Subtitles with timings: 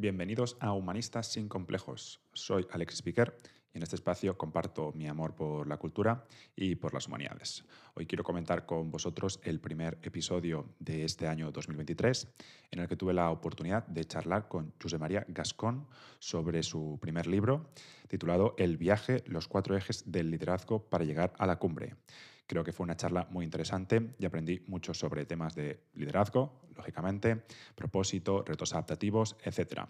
[0.00, 2.20] Bienvenidos a Humanistas sin Complejos.
[2.32, 3.36] Soy Alex Piquer
[3.74, 6.24] y en este espacio comparto mi amor por la cultura
[6.54, 7.64] y por las humanidades.
[7.94, 12.28] Hoy quiero comentar con vosotros el primer episodio de este año 2023
[12.70, 15.88] en el que tuve la oportunidad de charlar con José María Gascón
[16.20, 17.68] sobre su primer libro
[18.06, 21.96] titulado El viaje, los cuatro ejes del liderazgo para llegar a la cumbre.
[22.48, 27.42] Creo que fue una charla muy interesante y aprendí mucho sobre temas de liderazgo, lógicamente,
[27.74, 29.82] propósito, retos adaptativos, etc.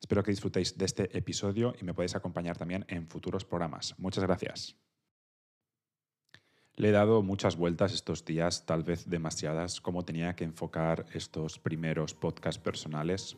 [0.00, 3.94] Espero que disfrutéis de este episodio y me podéis acompañar también en futuros programas.
[3.98, 4.74] Muchas gracias.
[6.74, 11.60] Le he dado muchas vueltas estos días, tal vez demasiadas, cómo tenía que enfocar estos
[11.60, 13.36] primeros podcasts personales.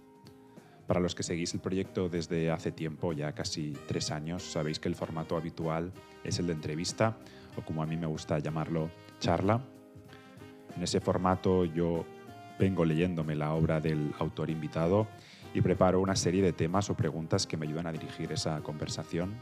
[0.86, 4.88] Para los que seguís el proyecto desde hace tiempo, ya casi tres años, sabéis que
[4.88, 5.92] el formato habitual
[6.24, 7.18] es el de entrevista
[7.56, 9.60] o como a mí me gusta llamarlo, charla.
[10.76, 12.04] En ese formato yo
[12.58, 15.08] vengo leyéndome la obra del autor invitado
[15.52, 19.34] y preparo una serie de temas o preguntas que me ayudan a dirigir esa conversación.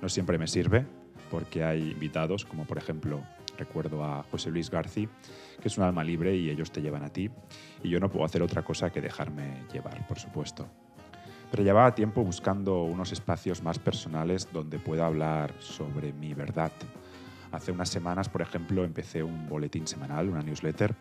[0.00, 0.86] No siempre me sirve
[1.30, 3.22] porque hay invitados, como por ejemplo
[3.58, 5.08] recuerdo a José Luis García,
[5.60, 7.28] que es un alma libre y ellos te llevan a ti,
[7.82, 10.68] y yo no puedo hacer otra cosa que dejarme llevar, por supuesto.
[11.50, 16.72] Pero llevaba tiempo buscando unos espacios más personales donde pueda hablar sobre mi verdad,
[17.52, 20.94] Hace unas semanas, por ejemplo, empecé un boletín semanal, una newsletter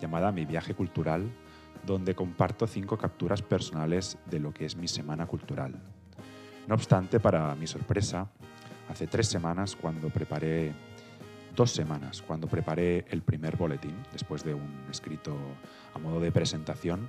[0.00, 1.30] llamada Mi viaje cultural,
[1.86, 5.74] donde comparto cinco capturas personales de lo que es mi semana cultural.
[6.66, 8.28] No obstante, para mi sorpresa,
[8.90, 10.74] hace tres semanas, cuando preparé,
[11.54, 15.34] dos semanas, cuando preparé el primer boletín, después de un escrito
[15.94, 17.08] a modo de presentación,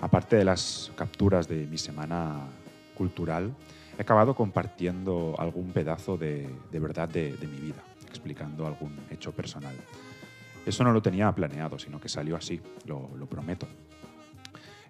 [0.00, 2.46] aparte de las capturas de mi semana
[2.96, 3.54] cultural,
[3.98, 9.74] he acabado compartiendo algún pedazo de, verdad de, mi vida, explicando algún hecho personal.
[10.64, 13.66] Eso no lo tenía planeado, sino que salió así, lo, lo prometo.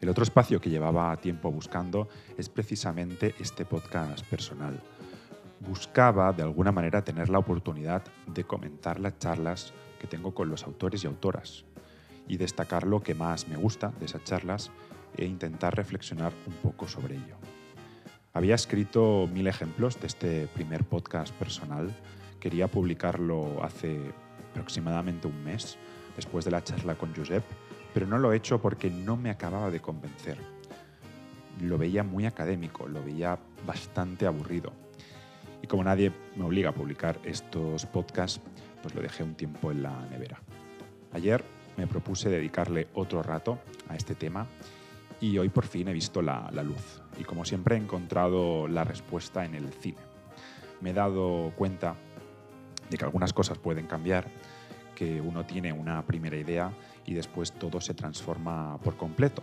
[0.01, 4.81] El otro espacio que llevaba tiempo buscando es precisamente este podcast personal.
[5.61, 10.65] Buscaba de alguna manera tener la oportunidad de comentar las charlas que tengo con los
[10.65, 11.65] autores y autoras
[12.27, 14.71] y destacar lo que más me gusta de esas charlas
[15.17, 17.37] e intentar reflexionar un poco sobre ello.
[18.35, 21.95] Había escrito mil ejemplos de este primer podcast personal.
[22.41, 24.01] Quería publicarlo hace
[24.53, 25.77] aproximadamente un mes,
[26.17, 27.45] después de la charla con Josep,
[27.93, 30.39] pero no lo he hecho porque no me acababa de convencer.
[31.61, 34.73] Lo veía muy académico, lo veía bastante aburrido.
[35.61, 38.41] Y como nadie me obliga a publicar estos podcasts,
[38.81, 40.41] pues lo dejé un tiempo en la nevera.
[41.13, 41.45] Ayer
[41.77, 43.59] me propuse dedicarle otro rato
[43.91, 44.47] a este tema
[45.21, 47.02] y hoy por fin he visto la, luz.
[47.19, 49.99] Y como siempre he encontrado la respuesta en el cine.
[50.81, 51.95] Me he dado cuenta
[52.91, 54.29] de que algunas cosas pueden cambiar,
[54.95, 56.73] que uno tiene una primera idea
[57.07, 59.43] y después todo se transforma por completo.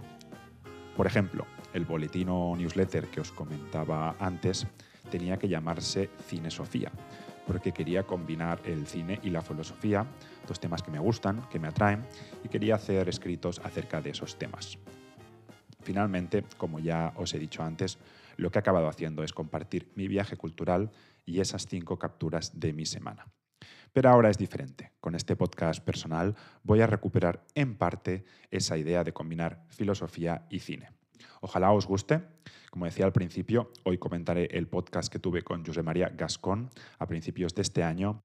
[0.96, 4.68] Por ejemplo, el boletín o newsletter que os comentaba antes
[5.10, 6.92] tenía que llamarse Cine Sofía,
[7.48, 10.06] porque quería combinar el cine y la filosofía,
[10.48, 12.06] dos temas que me gustan, que me atraen,
[12.44, 14.78] y quería hacer escritos acerca de esos temas.
[15.82, 17.98] Finalmente, como ya os he dicho antes,
[18.38, 20.92] lo que he acabado haciendo es compartir mi viaje cultural
[21.26, 23.28] y esas cinco capturas de mi semana.
[23.92, 24.92] Pero ahora es diferente.
[25.00, 30.60] Con este podcast personal voy a recuperar en parte esa idea de combinar filosofía y
[30.60, 30.92] cine.
[31.42, 32.22] Ojalá os guste.
[32.72, 36.70] Como decía al principio, hoy comentaré el podcast que tuve con José María Gascón
[37.00, 38.22] a principios de este año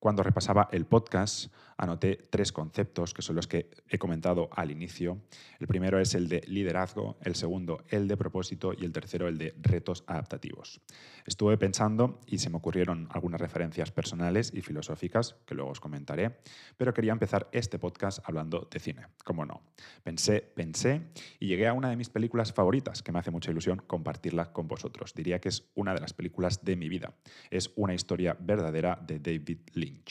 [0.00, 5.18] cuando repasaba el podcast, anoté tres conceptos que son los que he comentado al inicio.
[5.58, 9.38] El primero es el de liderazgo, el segundo el de propósito y el tercero el
[9.38, 10.80] de retos adaptativos.
[11.24, 16.36] Estuve pensando y se me ocurrieron algunas referencias personales y filosóficas que luego os comentaré,
[16.76, 19.62] pero quería empezar este podcast hablando de cine, como no.
[20.02, 21.06] Pensé, pensé
[21.38, 24.68] y llegué a una de mis películas favoritas que me hace mucha ilusión compartirla con
[24.68, 25.14] vosotros.
[25.14, 27.14] Diría que es una de las películas de mi vida.
[27.50, 30.02] Es una historia verdadera de David Lee.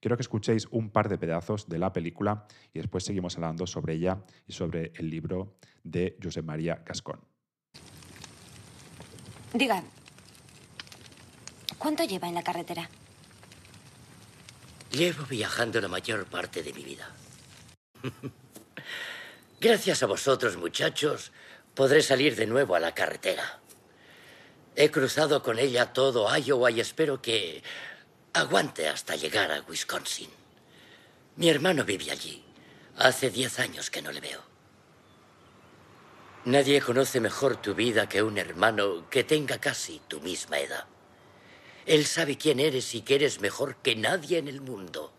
[0.00, 3.94] Quiero que escuchéis un par de pedazos de la película y después seguimos hablando sobre
[3.94, 7.20] ella y sobre el libro de José María Gascón.
[9.52, 9.82] Diga,
[11.78, 12.88] ¿cuánto lleva en la carretera?
[14.92, 17.10] Llevo viajando la mayor parte de mi vida.
[19.60, 21.32] Gracias a vosotros, muchachos,
[21.74, 23.60] podré salir de nuevo a la carretera.
[24.74, 27.62] He cruzado con ella todo Iowa y espero que
[28.36, 30.28] Aguante hasta llegar a Wisconsin.
[31.36, 32.44] Mi hermano vive allí.
[32.98, 34.42] Hace diez años que no le veo.
[36.44, 40.84] Nadie conoce mejor tu vida que un hermano que tenga casi tu misma edad.
[41.86, 45.14] Él sabe quién eres y que eres mejor que nadie en el mundo.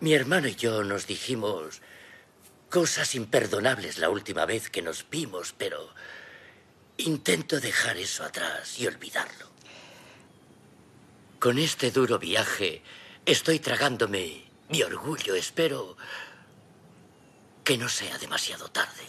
[0.00, 1.80] Mi hermano y yo nos dijimos
[2.68, 5.88] cosas imperdonables la última vez que nos vimos, pero
[6.98, 9.53] intento dejar eso atrás y olvidarlo.
[11.44, 12.80] Con este duro viaje
[13.26, 15.34] estoy tragándome mi orgullo.
[15.34, 15.94] Espero
[17.62, 19.04] que no sea demasiado tarde.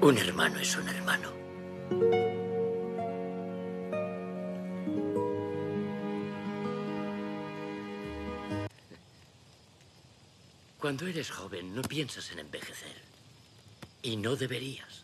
[0.00, 2.35] Un hermano es un hermano.
[10.78, 13.02] Cuando eres joven no piensas en envejecer.
[14.02, 15.02] Y no deberías.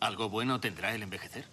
[0.00, 1.46] ¿Algo bueno tendrá el envejecer?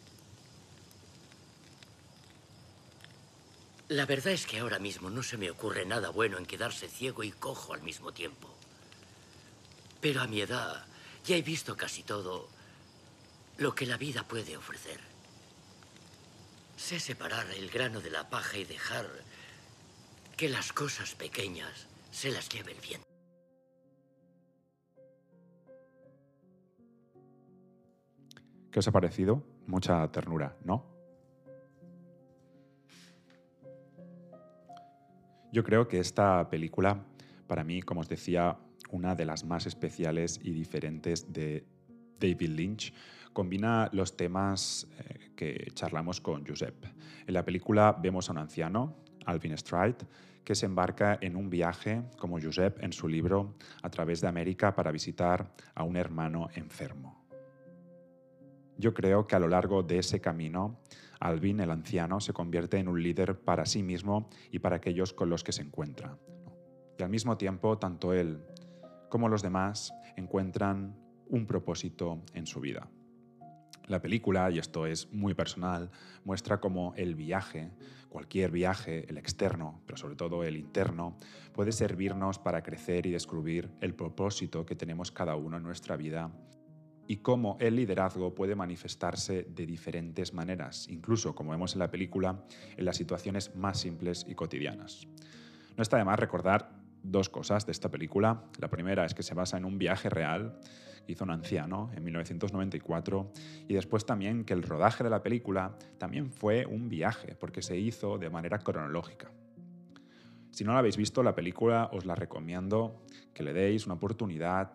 [3.90, 7.24] La verdad es que ahora mismo no se me ocurre nada bueno en quedarse ciego
[7.24, 8.48] y cojo al mismo tiempo.
[10.02, 10.86] Pero a mi edad
[11.26, 12.50] ya he visto casi todo
[13.60, 15.00] lo que la vida puede ofrecer.
[16.78, 19.06] Sé separar el grano de la paja y dejar
[20.38, 23.06] que las cosas pequeñas se las lleve el viento.
[28.72, 29.44] ¿Qué os ha parecido?
[29.68, 30.86] Mucha ternura, ¿no?
[35.52, 37.04] Yo creo que esta película,
[37.48, 38.58] para mí, como os decía,
[38.90, 41.66] una de las más especiales y diferentes de
[42.20, 42.94] David Lynch,
[43.34, 46.86] combina los temas eh, que charlamos con Josep.
[47.28, 50.06] En la película vemos a un anciano, Alvin Stride,
[50.44, 54.74] que se embarca en un viaje, como Josep en su libro, a través de América
[54.74, 57.26] para visitar a un hermano enfermo.
[58.78, 60.80] Yo creo que a lo largo de ese camino
[61.20, 65.30] Alvin, el anciano, se convierte en un líder para sí mismo y para aquellos con
[65.30, 66.18] los que se encuentra.
[66.98, 68.42] Y al mismo tiempo, tanto él
[69.10, 70.96] como los demás encuentran
[71.30, 72.90] un propósito en su vida.
[73.88, 75.90] La película, y esto es muy personal,
[76.24, 77.72] muestra cómo el viaje,
[78.08, 81.18] cualquier viaje, el externo, pero sobre todo el interno,
[81.54, 86.32] puede servirnos para crecer y descubrir el propósito que tenemos cada uno en nuestra vida
[87.08, 92.44] y cómo el liderazgo puede manifestarse de diferentes maneras, incluso, como vemos en la película,
[92.78, 95.08] en las situaciones más simples y cotidianas.
[95.76, 98.44] No está de más recordar dos cosas de esta película.
[98.60, 100.60] La primera es que se basa en un viaje real
[101.06, 103.32] que hizo un anciano en 1994
[103.68, 107.78] y después también que el rodaje de la película también fue un viaje porque se
[107.78, 109.32] hizo de manera cronológica.
[110.52, 114.72] Si no la habéis visto, la película os la recomiendo que le deis una oportunidad,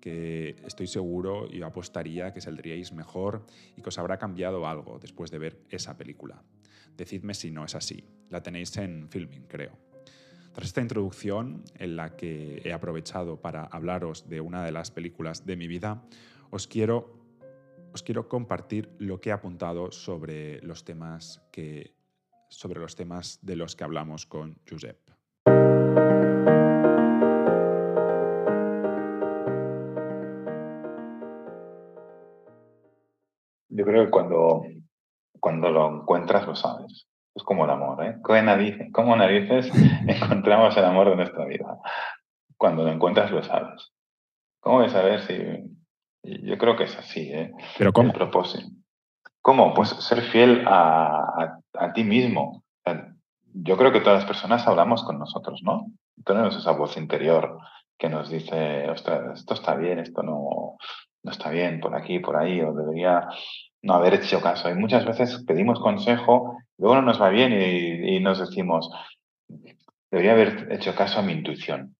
[0.00, 3.44] que estoy seguro y apostaría que saldríais mejor
[3.76, 6.42] y que os habrá cambiado algo después de ver esa película.
[6.96, 8.04] Decidme si no es así.
[8.30, 9.85] La tenéis en Filming, creo.
[10.56, 15.44] Tras esta introducción, en la que he aprovechado para hablaros de una de las películas
[15.44, 16.02] de mi vida,
[16.48, 17.12] os quiero,
[17.92, 21.92] os quiero compartir lo que he apuntado sobre los temas, que,
[22.48, 24.96] sobre los temas de los que hablamos con Josep.
[33.68, 34.62] Yo creo que cuando,
[35.38, 37.06] cuando lo encuentras lo sabes.
[37.36, 38.16] Es como el amor, ¿eh?
[38.22, 39.70] ¿Cómo narices, ¿Cómo narices
[40.08, 41.78] encontramos el amor de nuestra vida?
[42.56, 43.92] Cuando lo encuentras lo sabes.
[44.60, 45.36] ¿Cómo de saber si...?
[46.22, 47.52] Yo creo que es así, ¿eh?
[47.76, 48.08] ¿Pero cómo?
[48.08, 48.66] El propósito.
[49.42, 49.74] ¿Cómo?
[49.74, 52.64] Pues ser fiel a, a, ti mismo.
[53.52, 55.86] Yo creo que todas las personas hablamos con nosotros, ¿no?
[56.24, 57.58] Tenemos esa voz interior
[57.96, 60.76] que nos dice, ostras, esto está bien, esto no,
[61.22, 63.28] no está bien, por aquí, por ahí, o debería
[63.82, 64.68] no haber hecho caso.
[64.68, 68.90] Y muchas veces pedimos consejo, luego no nos va bien y, nos decimos,
[70.10, 71.96] debería haber hecho caso a mi intuición.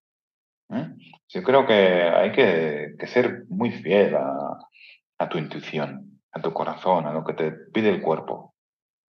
[0.71, 0.89] ¿eh?
[1.29, 7.13] Yo creo que hay que, ser muy fiel a, tu intuición, a tu corazón, a
[7.13, 8.55] lo que te pide el cuerpo.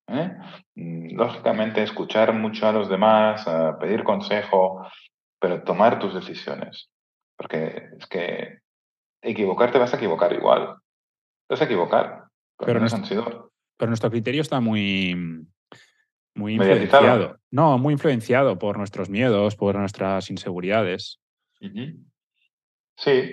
[0.08, 0.32] ¿eh?
[0.76, 3.46] Mm, lógicamente, escuchar mucho a los demás,
[3.80, 4.88] pedir consejo,
[5.40, 6.90] pero tomar tus decisiones.
[7.36, 8.60] Porque es que
[9.22, 10.78] equivocarte vas a equivocar igual.
[11.48, 12.24] Te vas a equivocar,
[12.58, 15.48] pero, nuestro, pero nuestro criterio está muy,
[16.38, 17.38] muy influenciado.
[17.52, 21.20] No, muy influenciado por nuestros miedos, por nuestras inseguridades.
[22.96, 23.32] Sí,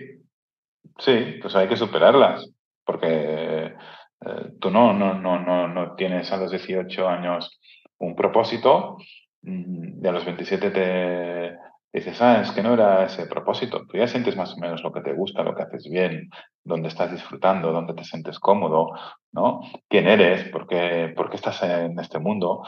[0.98, 2.50] sí, pues hay que superarlas,
[2.84, 7.60] porque eh, tú no, no, no, no, no tienes a los 18 años
[7.98, 8.96] un propósito,
[9.42, 11.58] mm, y a los 27 te,
[11.94, 13.86] dices, ah, es que no era ese propósito.
[13.86, 16.28] Tú ya sientes más o menos lo que te gusta, lo que haces bien,
[16.64, 18.92] dónde estás disfrutando, dónde te sientes cómodo,
[19.32, 19.60] ¿no?
[19.88, 20.48] ¿Quién eres?
[20.50, 22.64] ¿Por qué, por qué estás en este mundo?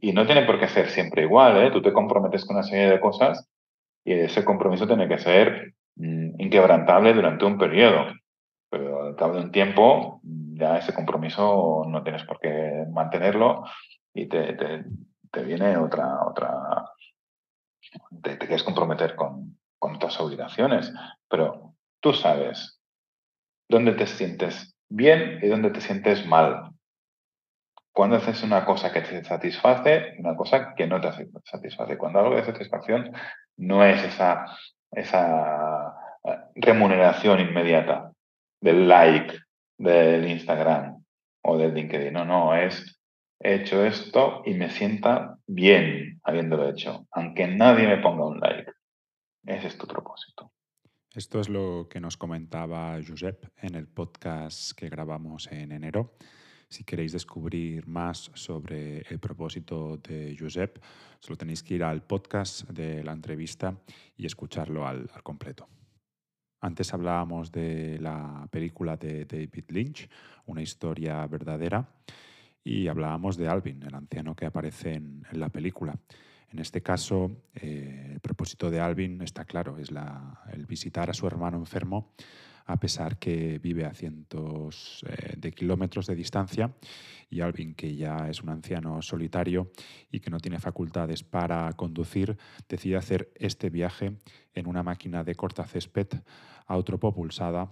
[0.00, 1.70] Y no tiene por qué ser siempre igual, ¿eh?
[1.70, 3.48] Tú te comprometes con una serie de cosas
[4.04, 8.12] y ese compromiso tiene que ser mm, inquebrantable durante un periodo.
[8.70, 13.64] Pero al cabo de un tiempo, ya ese compromiso no tienes por qué mantenerlo
[14.12, 16.50] y te, te, viene otra, otra,
[18.22, 20.92] te, quieres comprometer con, con otras obligaciones.
[21.28, 22.80] Pero tú sabes
[23.68, 26.70] dónde te sientes bien y dónde te sientes mal.
[27.92, 31.10] Cuando haces una cosa que te satisface y una cosa que no te
[31.44, 31.96] satisface.
[31.96, 33.12] Cuando algo de satisfacción
[33.56, 34.46] no es esa,
[34.90, 38.12] esa eh, remuneración inmediata
[38.60, 39.34] del like
[39.78, 41.04] del Instagram
[41.42, 42.12] o del LinkedIn.
[42.12, 42.95] No, no, es
[43.40, 48.72] he hecho esto y me sienta bien habiéndolo hecho, aunque nadie me ponga un like.
[49.44, 50.52] Ese es tu propósito.
[51.14, 56.16] Esto es lo que nos comentaba Josep en el podcast que grabamos en enero.
[56.68, 60.82] Si queréis descubrir más sobre el propósito de Josep,
[61.20, 63.78] solo tenéis que ir al podcast de la entrevista
[64.16, 65.68] y escucharlo al, al completo.
[66.60, 70.08] Antes hablábamos de la película de David Lynch,
[70.46, 71.88] una historia verdadera,
[72.66, 75.96] y hablábamos de Alvin, el anciano que aparece en, la película.
[76.50, 79.90] En este caso, eh, el propósito de Alvin está claro, es
[80.52, 82.12] el visitar a su hermano enfermo,
[82.64, 86.74] a pesar que vive a cientos eh, de kilómetros de distancia,
[87.30, 89.70] y Alvin, que ya es un anciano solitario
[90.10, 92.36] y que no tiene facultades para conducir,
[92.68, 94.16] decide hacer este viaje
[94.54, 96.08] en una máquina de cortacésped
[96.66, 97.70] autopropulsada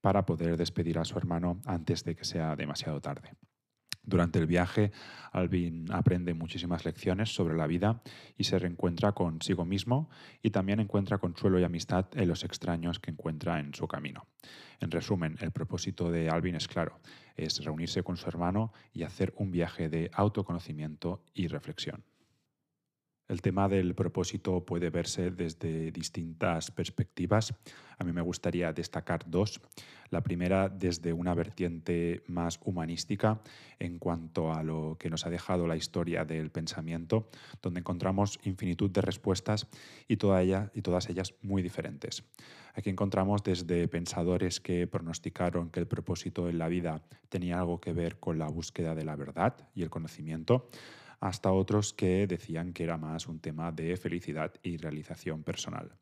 [0.00, 3.36] para poder despedir a su hermano antes de que sea demasiado tarde.
[4.04, 4.90] Durante el viaje,
[5.30, 8.02] Alvin aprende muchísimas lecciones sobre la vida
[8.36, 10.10] y se reencuentra consigo mismo
[10.42, 14.26] y también encuentra consuelo y amistad en los extraños que encuentra en su camino.
[14.80, 16.98] En resumen, el propósito de Alvin es claro,
[17.36, 22.02] es reunirse con su hermano y hacer un viaje de autoconocimiento y reflexión.
[23.28, 27.54] El tema del propósito puede verse desde distintas perspectivas.
[27.98, 29.60] A mí me gustaría destacar dos.
[30.10, 33.40] La primera desde una vertiente más humanística
[33.78, 37.30] en cuanto a lo que nos ha dejado la historia del pensamiento,
[37.62, 39.66] donde encontramos infinitud de respuestas
[40.08, 42.24] y, todas ellas muy diferentes.
[42.74, 47.92] Aquí encontramos desde pensadores que pronosticaron que el propósito en la vida tenía algo que
[47.92, 50.68] ver con la búsqueda de la verdad y el conocimiento,
[51.22, 55.96] hasta otros que decían que era más un tema de felicidad y realización personal.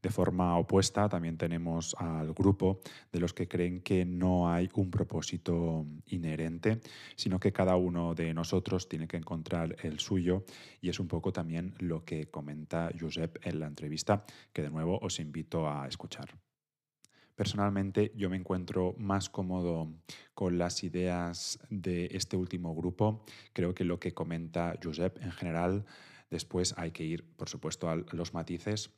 [0.00, 2.80] De forma opuesta, también tenemos al grupo
[3.12, 6.80] de los que creen que no hay un propósito inherente,
[7.16, 10.44] sino que cada uno de nosotros tiene que encontrar el suyo
[10.80, 14.98] y es un poco también lo que comenta Josep en la entrevista, que de nuevo
[15.00, 16.34] os invito a escuchar.
[17.36, 19.92] Personalmente yo me encuentro más cómodo
[20.34, 23.24] con las ideas de este último grupo.
[23.52, 25.84] Creo que lo que comenta Josep en general,
[26.30, 28.92] después hay que ir, por supuesto, a los matices,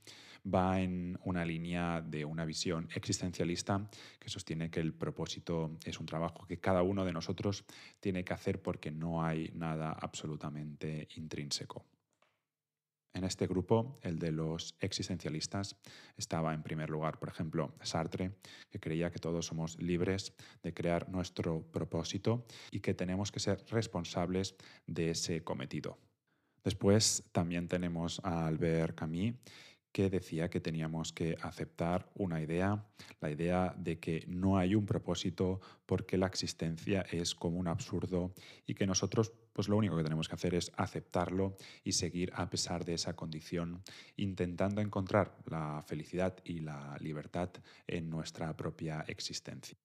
[0.46, 3.88] va en una línea de una visión existencialista
[4.18, 7.64] que sostiene que el propósito es un trabajo que cada uno de nosotros
[8.00, 11.84] tiene que hacer porque no hay nada absolutamente intrínseco.
[13.16, 15.74] En este grupo, el de los existencialistas,
[16.18, 18.32] estaba en primer lugar, por ejemplo, Sartre,
[18.70, 23.64] que creía que todos somos libres de crear nuestro propósito y que tenemos que ser
[23.70, 24.54] responsables
[24.86, 25.96] de ese cometido.
[26.62, 29.36] Después también tenemos a Albert Camus,
[29.96, 32.84] que decía que teníamos que aceptar una idea,
[33.18, 38.34] la idea de que no hay un propósito porque la existencia es como un absurdo
[38.66, 42.50] y que nosotros pues lo único que tenemos que hacer es aceptarlo y seguir a
[42.50, 43.82] pesar de esa condición,
[44.18, 47.48] intentando encontrar la felicidad y la libertad
[47.86, 49.78] en nuestra propia existencia.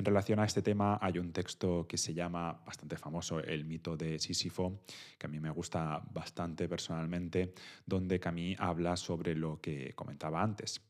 [0.00, 3.98] En relación a este tema hay un texto que se llama, bastante famoso, El mito
[3.98, 4.80] de Sísifo,
[5.18, 7.52] que a mí me gusta bastante personalmente,
[7.84, 10.80] donde Camille habla sobre lo que comentaba antes.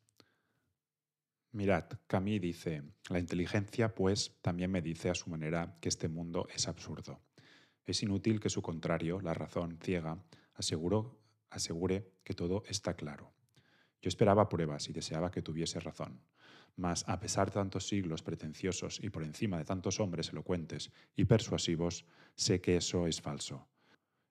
[1.50, 6.47] Mirad, Camille dice, la inteligencia pues también me dice a su manera que este mundo
[6.55, 7.21] es absurdo.
[7.85, 10.23] Es inútil que su contrario, la razón ciega,
[10.55, 13.33] asegure que todo está claro.
[14.00, 16.23] Yo esperaba pruebas y deseaba que tuviese razón.
[16.77, 21.25] Mas, a pesar de tantos siglos pretenciosos y por encima de tantos hombres elocuentes y
[21.25, 23.69] persuasivos, sé que eso es falso.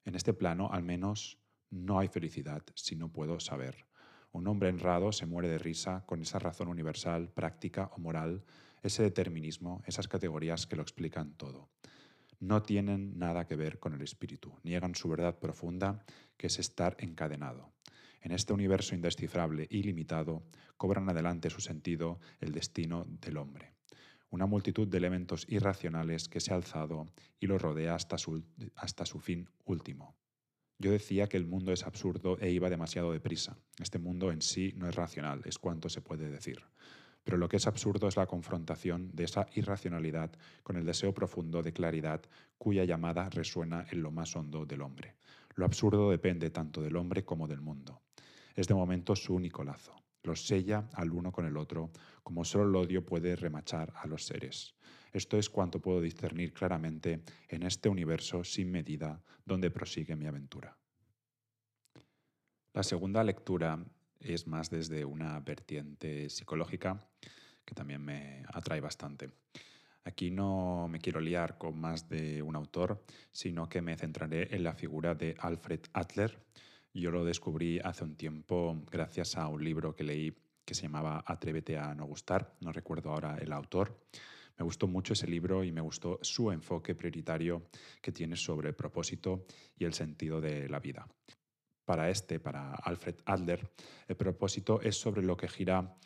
[0.06, 1.38] En este plano, al menos,
[1.70, 3.86] no hay felicidad si no puedo saber.
[4.32, 8.44] Un hombre honrado se muere de risa con esa razón universal, práctica o moral,
[8.82, 11.70] ese determinismo, esas categorías que lo explican todo.
[12.40, 16.06] No tienen nada que ver con el espíritu, niegan su verdad profunda,
[16.38, 17.74] que es estar encadenado.
[18.22, 20.44] En este universo indescifrable y limitado,
[20.78, 23.74] cobran adelante su sentido el destino del hombre.
[24.30, 27.08] Una multitud de elementos irracionales que se ha alzado
[27.40, 28.44] y lo rodea hasta su,
[28.76, 30.16] hasta su fin último.
[30.78, 33.58] Yo decía que el mundo es absurdo e iba demasiado deprisa.
[33.80, 36.64] Este mundo en sí no es racional, es cuanto se puede decir.
[37.24, 40.32] Pero lo que es absurdo es la confrontación de esa irracionalidad
[40.64, 42.22] con el deseo profundo de claridad
[42.58, 45.16] cuya llamada resuena en lo más hondo del hombre.
[45.56, 48.02] Lo absurdo depende tanto del hombre como del mundo.
[48.60, 49.96] Es de momento su único lazo.
[50.22, 51.92] Los sella al uno con el otro,
[52.24, 54.76] como solo el odio puede remachar a los seres.
[55.14, 60.78] Esto es cuanto puedo discernir claramente en este universo sin medida donde prosigue mi aventura.
[62.74, 63.82] La segunda lectura
[64.20, 67.08] es más desde una vertiente psicológica
[67.64, 69.32] que también me atrae bastante.
[70.04, 74.66] Aquí no me quiero liar con más de un autor, sino que me centraré en
[74.66, 76.46] la figura de Alfred Adler.
[76.94, 80.34] Yo lo descubrí hace un tiempo gracias a un libro que leí
[80.66, 84.06] que se llamaba Atrévete a no gustar, no recuerdo ahora el autor.
[84.58, 87.70] Me gustó mucho ese libro y me gustó su enfoque prioritario
[88.02, 89.46] que tiene sobre el propósito
[89.78, 91.08] y el sentido de la vida
[91.90, 93.68] para este, para Alfred Adler,
[94.08, 95.98] el propósito es sobre lo que gira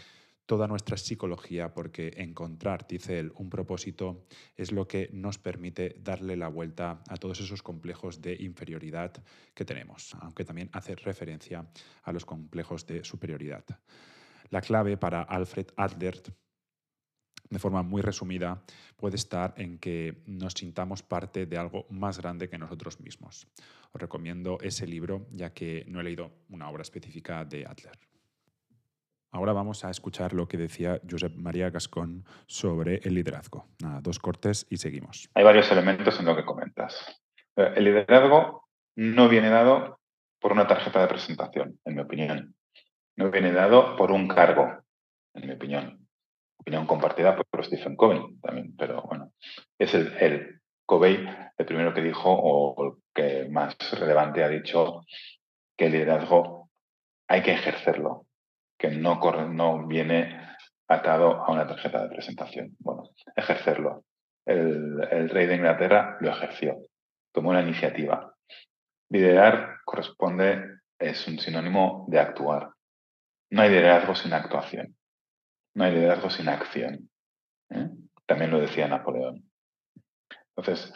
[0.46, 6.36] toda nuestra psicología, porque encontrar, dice él, un propósito es lo que nos permite darle
[6.36, 9.14] la vuelta a todos esos complejos de inferioridad
[9.54, 11.68] que tenemos, aunque también hace referencia
[12.04, 13.64] a los complejos de superioridad.
[14.50, 16.22] La clave para Alfred Adler
[17.50, 18.64] de forma muy resumida,
[18.98, 23.48] puede estar en que nos sintamos parte de algo más grande que nosotros mismos.
[23.92, 28.13] Os recomiendo ese libro, ya que no he leído una obra específica de Adler.
[29.34, 33.66] Ahora vamos a escuchar lo que decía Josep María Gascón sobre el liderazgo.
[34.02, 35.28] Dos cortes y seguimos.
[35.34, 37.22] Hay varios elementos en lo que comentas.
[37.56, 40.00] Eh, el liderazgo no viene dado
[40.40, 42.56] por una tarjeta de presentación, en mi opinión.
[43.18, 44.84] No viene dado por un cargo,
[45.34, 46.04] en mi opinión
[46.64, 49.34] opinión compartida por Stephen Covey también, pero bueno,
[49.78, 55.02] es el, el Covey el primero que dijo o el que más relevante ha dicho
[55.78, 56.70] que el liderazgo
[57.28, 58.28] hay que ejercerlo,
[58.84, 60.38] que no, viene
[60.90, 62.76] atado a una tarjeta de presentación.
[62.80, 64.04] Bueno, ejercerlo.
[64.46, 66.76] El, rey de Inglaterra lo ejerció,
[67.32, 68.36] tomó una iniciativa.
[69.10, 70.66] Liderar corresponde,
[71.00, 72.72] es un sinónimo de actuar.
[73.52, 74.98] No hay liderazgo sin actuación.
[75.76, 77.10] No hay liderazgo sin acción.
[77.70, 77.90] ¿eh?
[78.26, 79.50] También lo decía Napoleón.
[80.58, 80.94] Entonces,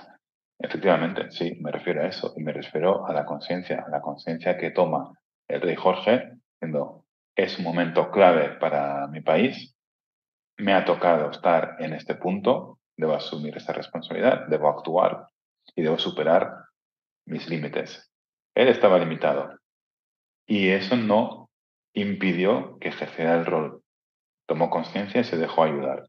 [0.60, 2.34] efectivamente, sí, me refiero a eso.
[2.36, 6.97] Y me refiero a la conciencia, a la conciencia que toma el rey Jorge, diciendo,
[7.38, 9.76] es un momento clave para mi país,
[10.58, 15.28] me ha tocado estar en este punto, debo asumir esta responsabilidad, debo actuar
[15.76, 16.52] y debo superar
[17.28, 18.12] mis límites.
[18.56, 19.60] Él estaba limitado
[20.48, 21.50] y eso no
[21.94, 23.84] impidió que ejerciera el rol
[24.48, 26.08] tomó conciencia y se dejó ayudar.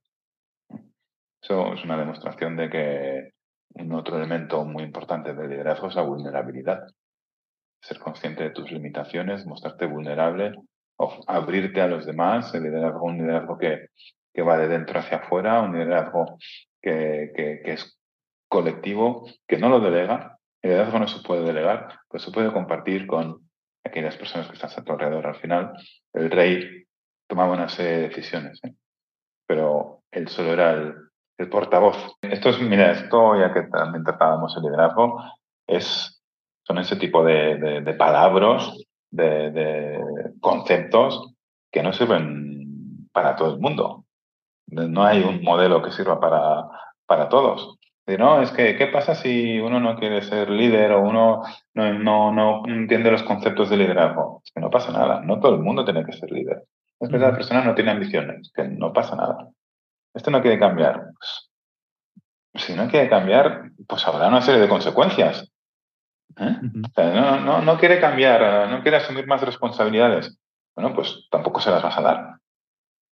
[1.43, 3.31] Eso es una demostración de que
[3.75, 6.87] un otro elemento muy importante del liderazgo es la vulnerabilidad.
[7.83, 10.55] Ser consciente de tus limitaciones, mostrarte vulnerable,
[11.27, 13.89] abrirte a los demás, el liderazgo, un liderazgo que,
[14.35, 16.39] que va de dentro hacia afuera, un liderazgo
[16.81, 17.99] que, que, que es
[18.49, 20.39] colectivo, que no lo delega.
[20.63, 23.49] El liderazgo no se puede delegar, pues se puede compartir con
[23.85, 25.27] aquellas personas que están a tu alrededor.
[25.27, 25.73] Al final,
[26.15, 26.85] el rey
[27.29, 28.75] tomaba una serie de decisiones, ¿eh?
[29.47, 30.95] pero él solo era el,
[31.51, 32.17] portavoz.
[32.21, 35.23] Esto es, mira, esto ya que también tratábamos el liderazgo,
[35.69, 36.21] es,
[36.65, 38.77] son ese tipo de, de, palabras,
[39.11, 40.01] de,
[40.41, 41.35] conceptos
[41.71, 44.05] que no sirven para todo el mundo.
[44.67, 46.65] No hay un modelo que sirva para,
[47.07, 47.79] para todos.
[48.17, 51.43] No, es que, ¿qué pasa si uno no quiere ser líder o uno
[51.75, 54.41] no, no, no entiende los conceptos de liderazgo?
[54.45, 56.65] Es que no pasa nada, no todo el mundo tiene que ser líder.
[57.01, 59.51] Es verdad, la persona no tiene ambiciones, que no pasa nada.
[60.15, 61.11] Esto no quiere cambiar.
[61.19, 65.51] Pues, si no quiere cambiar, pues habrá una serie de consecuencias.
[66.37, 66.57] ¿Eh?
[66.97, 70.39] no, no, no, quiere cambiar, no quiere asumir más responsabilidades.
[70.77, 72.39] Bueno, pues tampoco se las vas a dar.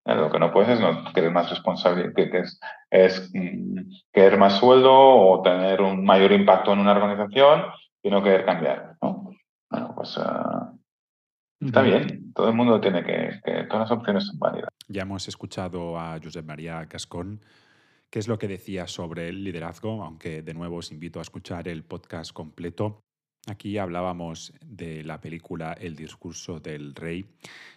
[0.07, 0.14] ¿Eh?
[0.14, 3.81] Lo que no puedes es no querer más responsabilidad, que, es, es mm,
[4.12, 7.64] querer más sueldo o tener un mayor impacto en una organización
[8.03, 8.96] y no querer cambiar.
[9.00, 9.31] ¿no?
[9.70, 10.79] Bueno, pues uh,
[11.61, 14.68] Está bien, todo el mundo tiene que, que, todas las opciones son válidas.
[14.88, 17.40] Ya hemos escuchado a Josep María Gascón,
[18.11, 21.68] qué es lo que decía sobre el liderazgo, aunque de nuevo os invito a escuchar
[21.68, 23.04] el podcast completo.
[23.46, 27.26] Aquí hablábamos de la película El discurso del rey,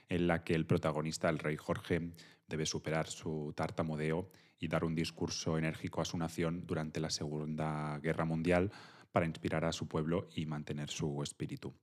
[0.08, 2.14] en la que el protagonista, el rey Jorge,
[2.48, 8.00] debe superar su tartamudeo y dar un discurso enérgico a su nación durante la Segunda
[8.00, 8.72] Guerra Mundial
[9.18, 11.74] para inspirar a su pueblo y mantener su espíritu.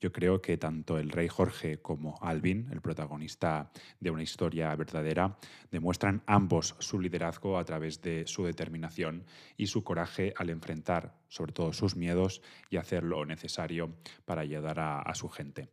[0.00, 5.36] Yo creo que tanto el rey Jorge como Alvin, el protagonista de una historia verdadera,
[5.72, 9.24] demuestran ambos su liderazgo a través de su determinación
[9.56, 14.78] y su coraje al enfrentar sobre todo sus miedos y hacer lo necesario para ayudar
[14.78, 15.70] a, a su gente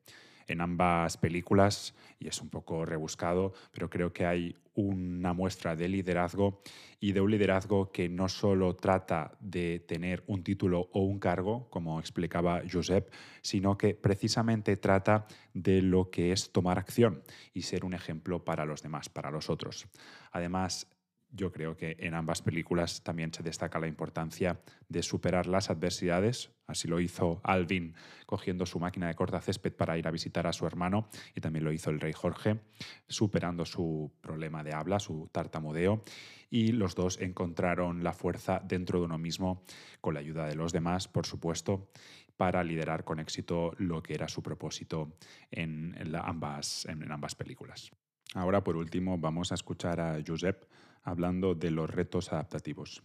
[0.47, 5.87] en ambas películas, y es un poco rebuscado, pero creo que hay una muestra de
[5.87, 6.61] liderazgo
[6.99, 11.69] y de un liderazgo que no solo trata de tener un título o un cargo,
[11.69, 17.85] como explicaba Josep, sino que precisamente trata de lo que es tomar acción y ser
[17.85, 19.87] un ejemplo para los demás, para los otros.
[20.31, 20.87] Además,
[21.35, 26.51] yo creo que en ambas películas también se destaca la importancia de superar las adversidades.
[26.67, 27.95] Así lo hizo Alvin
[28.27, 31.65] cogiendo su máquina de corta césped para ir a visitar a su hermano y también
[31.65, 32.59] lo hizo el rey Jorge,
[33.07, 36.03] superando su problema de habla, su tartamudeo.
[36.51, 39.63] Y los dos encontraron la fuerza dentro de uno mismo,
[40.01, 41.89] con la ayuda de los demás, por supuesto,
[42.37, 45.17] para liderar con éxito lo que era su propósito
[45.49, 47.91] en, ambas, en ambas películas.
[48.35, 50.65] Ahora, por último, vamos a escuchar a Josep
[51.03, 53.03] hablando de los retos adaptativos.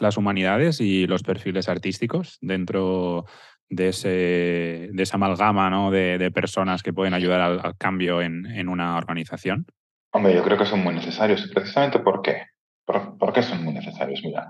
[0.00, 3.26] Las humanidades y los perfiles artísticos dentro
[3.68, 4.08] de, ese,
[4.92, 9.66] de esa amalgama de, personas que pueden ayudar al, cambio en, una organización?
[10.12, 11.50] Hombre, yo creo que son muy necesarios.
[11.54, 12.46] ¿Precisamente por qué?
[12.84, 14.20] ¿Por, qué son muy necesarios?
[14.24, 14.46] Mira,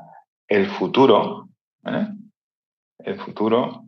[0.48, 1.48] el futuro,
[1.86, 2.08] ¿eh?
[2.98, 3.84] el futuro,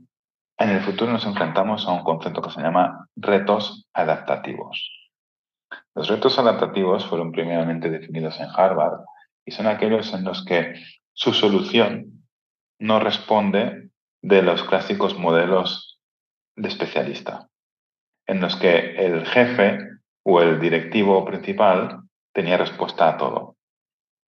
[0.59, 4.98] en el futuro nos enfrentamos a un concepto que se llama retos adaptativos.
[5.95, 9.01] Los retos adaptativos fueron primeramente definidos en Harvard
[9.45, 10.75] y son aquellos en los que
[11.13, 12.25] su solución
[12.79, 13.91] no responde
[14.23, 16.01] de los clásicos modelos
[16.57, 17.49] de especialista,
[18.27, 19.79] en los que el jefe
[20.25, 22.03] o el directivo principal
[22.33, 23.57] tenía respuesta a todo.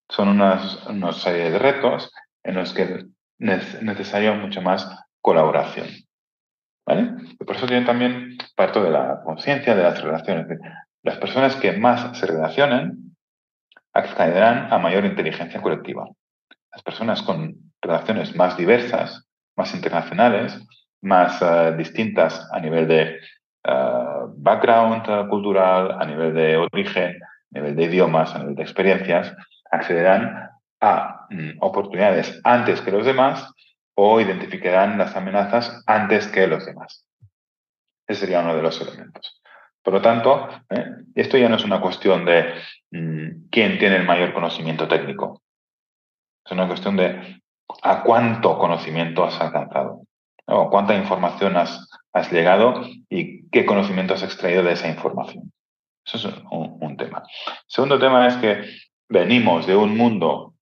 [0.09, 2.83] Son unas, una serie de retos en los que
[3.39, 4.89] es necesaria mucho más
[5.21, 5.87] colaboración.
[6.85, 10.59] por eso tiene también parte de la conciencia de las relaciones.
[11.03, 13.17] Las personas que más se relacionen
[13.93, 16.07] accederán a mayor inteligencia colectiva.
[16.71, 20.61] Las personas con relaciones más diversas, más internacionales,
[21.03, 23.19] más eh, distintas a nivel de
[23.65, 28.63] eh, background eh, cultural, a nivel de origen, a nivel de idiomas, a nivel de
[28.63, 29.35] experiencias,
[29.71, 33.53] accederán a mm, oportunidades antes que los demás
[33.95, 37.07] o identificarán las amenazas antes que los demás.
[38.07, 39.41] Ese sería uno de los elementos.
[39.83, 40.85] Por lo tanto, ¿eh?
[41.15, 42.55] esto ya no es una cuestión de
[42.91, 45.43] mm, quién tiene el mayor conocimiento técnico.
[46.45, 47.41] Es una cuestión de
[47.83, 50.03] a cuánto conocimiento has alcanzado,
[50.47, 55.53] o cuánta información has, has, llegado y qué conocimiento has extraído de esa información.
[56.05, 57.23] Eso es un, un tema.
[57.67, 58.65] segundo tema es que
[59.09, 60.55] venimos de un mundo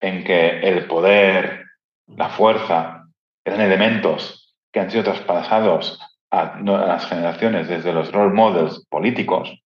[0.00, 1.64] en que el poder,
[2.06, 3.06] la fuerza,
[3.44, 9.62] eran elementos que han sido traspasados a, las generaciones desde los role models políticos.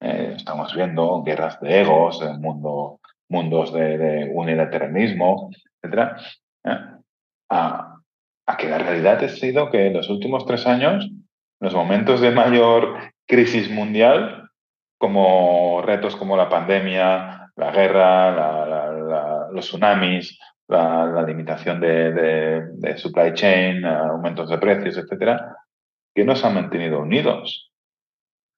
[0.00, 5.50] Eh, estamos viendo guerras de egos, mundo, mundos de, unilateralismo,
[5.82, 6.16] etc.
[6.64, 6.78] Eh,
[7.50, 7.96] a,
[8.46, 11.08] a, que la realidad ha sido que en los últimos tres años,
[11.60, 14.50] los momentos de mayor crisis mundial,
[14.98, 24.48] como retos como la pandemia, la guerra, los tsunamis, la, limitación de, supply chain, aumentos
[24.48, 25.56] de precios, etcétera,
[26.14, 27.70] que nos han mantenido unidos.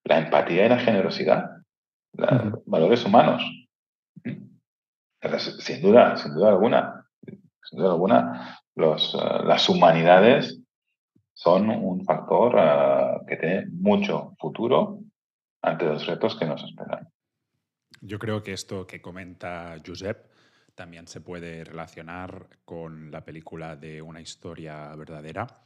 [0.05, 1.51] La empatía y la generosidad,
[2.13, 3.43] los valores humanos.
[5.61, 7.07] Sin duda, sin duda alguna,
[7.63, 10.61] sin duda alguna, los, eh, las humanidades
[11.33, 14.99] son un factor eh, que tiene mucho futuro
[15.63, 17.09] ante los retos que nos esperan.
[18.01, 20.34] Yo creo que esto que comenta Josep
[20.75, 25.63] también se puede relacionar con la película de una historia verdadera.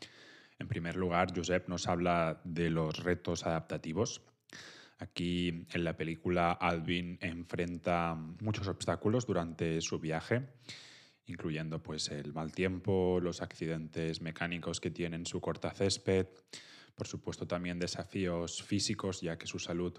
[0.59, 4.23] En primer lugar, Josep nos habla de los retos adaptativos.
[4.99, 10.49] Aquí en la película Alvin enfrenta muchos obstáculos durante su viaje,
[11.27, 16.27] incluyendo pues, el mal tiempo, los accidentes mecánicos que tiene en su corta césped,
[16.97, 19.95] por supuesto también desafíos físicos, ya que su salud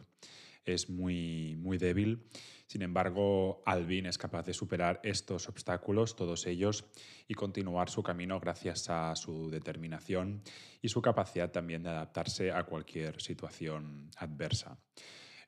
[0.70, 2.24] es muy, muy débil.
[2.68, 6.86] Sin embargo, Alvin es capaz de superar estos obstáculos, todos ellos,
[7.28, 10.44] y continuar su camino gracias a su determinación
[10.82, 14.78] y su capacidad también de adaptarse a cualquier situación adversa.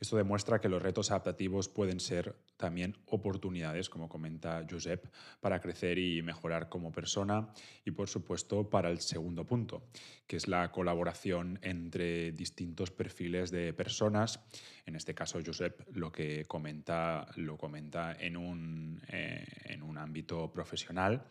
[0.02, 5.06] Esto demuestra que los retos adaptativos pueden ser también oportunidades, como comenta Josep,
[5.40, 7.50] para crecer y mejorar como persona
[7.86, 9.84] y, por supuesto, para el segundo punto,
[10.26, 14.40] que es la colaboración entre distintos perfiles de personas.
[14.88, 20.52] En este caso, Josep lo que comenta lo comenta en un, eh, en un ámbito
[20.52, 21.26] profesional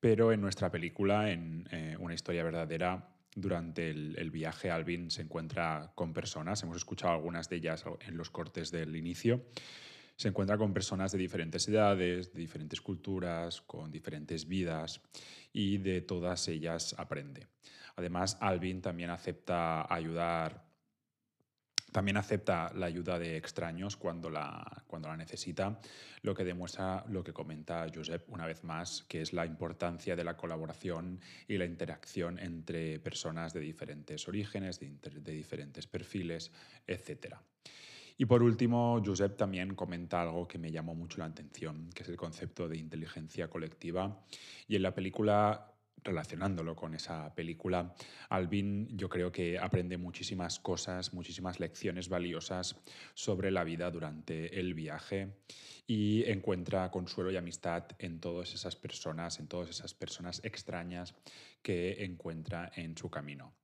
[0.00, 5.92] Pero en nuestra película, en eh, Una historia verdadera, durante el, viaje Alvin se encuentra
[5.94, 9.46] con personas, hemos escuchado algunas de ellas en los cortes del inicio,
[10.16, 15.00] se encuentra con personas de diferentes edades, de diferentes culturas, con diferentes vidas
[15.52, 17.46] y de todas ellas aprende.
[17.94, 20.67] Además, Alvin también acepta ayudar
[21.92, 25.80] también acepta la ayuda de extraños cuando la, cuando la necesita,
[26.22, 30.24] lo que demuestra lo que comenta Josep una vez más, que es la importancia de
[30.24, 36.52] la colaboración y la interacción entre personas de diferentes orígenes, de, de diferentes perfiles,
[36.86, 37.36] etc.
[38.16, 42.08] Y por último, Josep también comenta algo que me llamó mucho la atención, que es
[42.08, 44.24] el concepto de inteligencia colectiva.
[44.66, 45.72] Y en la película
[46.04, 47.94] relacionándolo con esa película,
[48.28, 52.76] Alvin yo creo que aprende muchísimas cosas, muchísimas lecciones valiosas
[53.14, 55.28] sobre la vida durante el viaje
[55.86, 61.14] y encuentra consuelo y amistad en todas esas personas, en todas esas personas extrañas
[61.62, 63.54] que encuentra en su camino.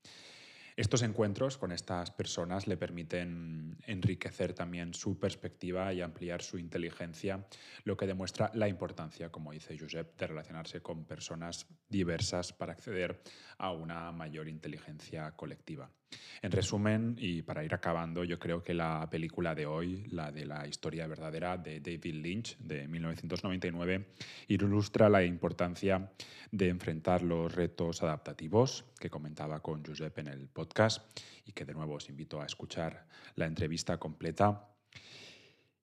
[0.77, 7.47] Estos encuentros con estas personas le permiten enriquecer también su perspectiva y ampliar su inteligencia,
[7.85, 13.23] lo que demuestra la importancia, como dice Josep, de relacionarse con personas diversas para acceder
[13.57, 15.93] a una mayor inteligencia colectiva.
[16.43, 20.45] En resumen, y para ir acabando, yo creo que la película de hoy, la de
[20.45, 24.07] la historia verdadera de David Lynch de 1999,
[24.49, 26.11] ilustra la importancia
[26.51, 31.75] de enfrentar los retos adaptativos que comentaba con Josep en el podcast y que de
[31.75, 34.69] nuevo os invito a escuchar la entrevista completa.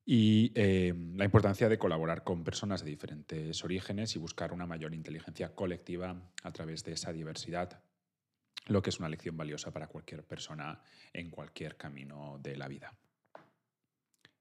[0.06, 4.94] Y eh, la importancia de colaborar con personas de diferentes orígenes y buscar una mayor
[4.94, 7.82] inteligencia colectiva a través de esa diversidad
[8.72, 10.82] lo que es una lección valiosa para cualquier persona
[11.14, 12.94] en cualquier camino de la vida.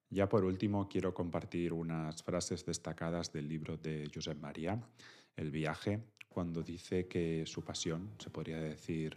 [0.08, 4.80] Ya por último, quiero compartir unas frases destacadas del libro de Josep María,
[5.36, 9.16] El viaje, cuando dice que su pasión, se podría decir,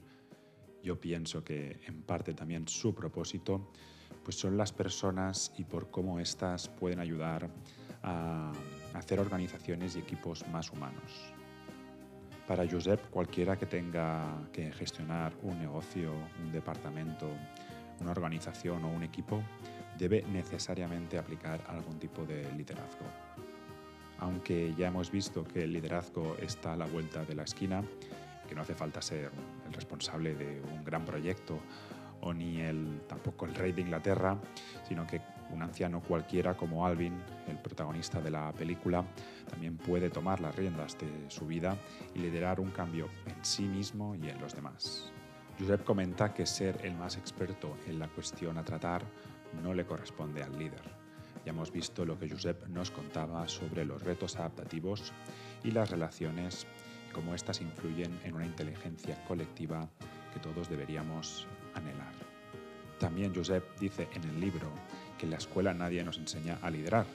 [0.83, 3.71] yo pienso que en parte también su propósito,
[4.23, 7.49] pues son las personas y por cómo éstas pueden ayudar
[8.03, 8.51] a
[8.93, 11.33] hacer organizaciones y equipos más humanos.
[12.47, 16.11] Para Josep, cualquiera que tenga que gestionar un negocio,
[16.43, 17.29] un departamento,
[18.01, 19.41] una organización o un equipo,
[19.97, 23.05] debe necesariamente aplicar algún tipo de liderazgo.
[24.19, 27.81] Aunque ya hemos visto que el liderazgo está a la vuelta de la esquina,
[28.47, 29.31] que no hace falta ser
[29.65, 31.59] el responsable de un gran proyecto
[32.19, 34.37] o ni el, tampoco el rey de Inglaterra,
[34.87, 37.13] sino que un anciano cualquiera como Alvin,
[37.47, 39.03] el protagonista de la película,
[39.49, 41.77] también puede tomar las riendas de su vida
[42.15, 45.11] y liderar un cambio en sí mismo y en los demás.
[45.59, 49.03] Josep comenta que ser el más experto en la cuestión a tratar
[49.61, 50.81] no le corresponde al líder.
[51.45, 55.13] Ya hemos visto lo que Josep nos contaba sobre los retos adaptativos
[55.63, 56.65] y las relaciones
[57.09, 59.89] y cómo éstas influyen en una inteligencia colectiva
[60.33, 62.13] que todos deberíamos anhelar.
[62.99, 64.71] También Josep dice en el libro
[65.17, 67.05] que en la escuela nadie nos enseña a liderar.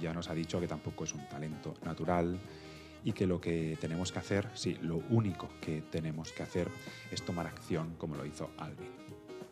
[0.00, 2.38] Ya nos ha dicho que tampoco es un talento natural
[3.04, 6.68] y que lo que tenemos que hacer, sí, lo único que tenemos que hacer
[7.10, 8.90] es tomar acción como lo hizo Alvin.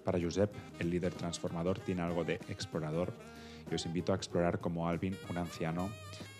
[0.05, 3.15] Para Josep, el líder transformador tiene algo de explorador
[3.71, 5.89] y os invito a explorar como Alvin, un anciano,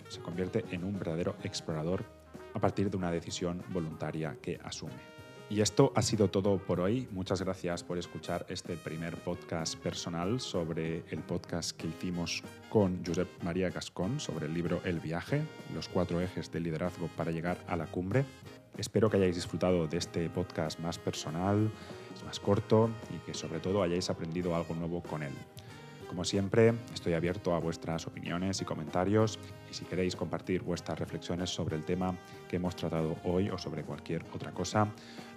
[0.09, 2.05] se convierte en un verdadero explorador
[2.53, 5.14] a partir de una decisión voluntaria que asume.
[5.47, 7.07] Y esto ha sido todo por hoy.
[7.11, 13.43] Muchas gracias por escuchar este primer podcast personal sobre el podcast que hicimos con Josep
[13.43, 15.43] María Gascón sobre el libro El viaje,
[15.75, 18.25] los cuatro ejes del liderazgo para llegar a la cumbre.
[18.75, 21.69] Espero que hayáis disfrutado de este podcast más personal,
[22.25, 25.33] más corto y que sobre todo hayáis aprendido algo nuevo con él.
[26.07, 29.37] Como siempre, estoy abierto a vuestras opiniones y comentarios
[29.75, 34.25] si queréis compartir vuestras reflexiones sobre el tema que hemos tratado hoy o sobre cualquier
[34.33, 34.87] otra cosa,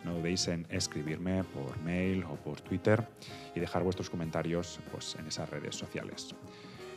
[0.05, 3.07] no dudéis en escribirme por mail o por Twitter
[3.55, 6.35] y dejar vuestros comentarios pues, en esas redes sociales.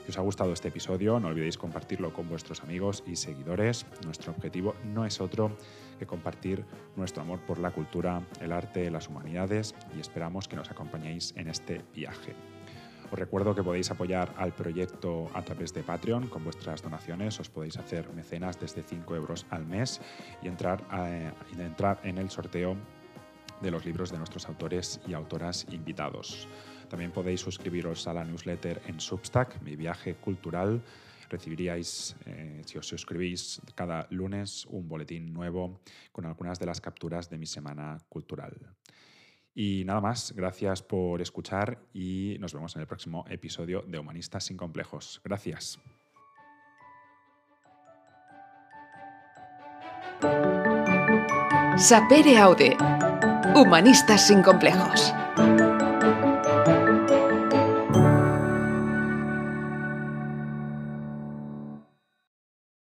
[0.06, 3.86] Si os ha gustado este episodio, no olvidéis compartirlo con vuestros amigos y seguidores.
[4.04, 5.56] Nuestro objetivo no es otro
[5.99, 10.71] que compartir nuestro amor por la cultura, el arte, las humanidades y esperamos que nos
[10.71, 12.36] acompañéis en este viaje.
[13.12, 17.38] Os recuerdo que podéis apoyar al proyecto a través de Patreon con vuestras donaciones.
[17.41, 20.00] Os podéis hacer mecenas desde 5 euros al mes
[20.41, 20.88] y entrar,
[21.60, 22.78] entrar en el sorteo
[23.62, 26.47] de los libros de nuestros autores y autoras invitados.
[26.89, 30.82] También podéis suscribiros a la newsletter en Substack, mi viaje cultural.
[31.30, 35.82] Recibiríais, eh, si os suscribís cada lunes, un boletín nuevo
[36.13, 38.56] con algunas de las capturas de mi semana cultural.
[39.53, 44.45] Y nada más, gracias por escuchar y nos vemos en el próximo episodio de Humanistas
[44.45, 45.21] sin Complejos.
[45.23, 45.79] Gracias.
[53.55, 55.13] Humanistas sin complejos.